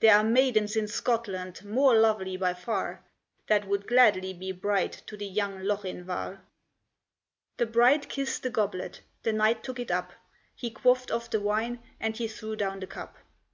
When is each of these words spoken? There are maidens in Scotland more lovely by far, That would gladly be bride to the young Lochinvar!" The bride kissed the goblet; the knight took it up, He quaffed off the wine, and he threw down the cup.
There 0.00 0.14
are 0.14 0.22
maidens 0.22 0.76
in 0.76 0.88
Scotland 0.88 1.64
more 1.64 1.94
lovely 1.96 2.36
by 2.36 2.52
far, 2.52 3.02
That 3.46 3.66
would 3.66 3.86
gladly 3.86 4.34
be 4.34 4.52
bride 4.52 4.92
to 5.06 5.16
the 5.16 5.24
young 5.24 5.62
Lochinvar!" 5.64 6.42
The 7.56 7.64
bride 7.64 8.10
kissed 8.10 8.42
the 8.42 8.50
goblet; 8.50 9.00
the 9.22 9.32
knight 9.32 9.64
took 9.64 9.80
it 9.80 9.90
up, 9.90 10.12
He 10.54 10.70
quaffed 10.70 11.10
off 11.10 11.30
the 11.30 11.40
wine, 11.40 11.82
and 11.98 12.14
he 12.14 12.28
threw 12.28 12.56
down 12.56 12.80
the 12.80 12.86
cup. 12.86 13.16